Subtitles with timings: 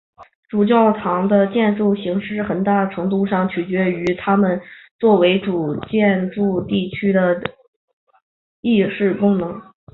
[0.49, 4.59] 主教座堂的建筑形式很大程度上取决于它们
[4.97, 5.91] 作为主教
[6.33, 7.43] 驻地的
[8.61, 9.61] 仪式功能。